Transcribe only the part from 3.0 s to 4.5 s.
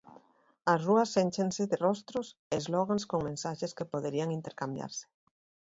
con mensaxes que poderían